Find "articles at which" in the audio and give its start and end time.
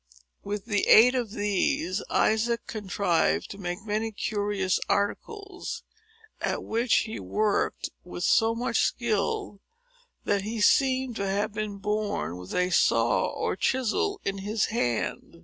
4.89-7.01